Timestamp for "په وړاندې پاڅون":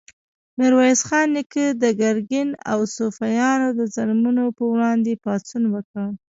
4.57-5.63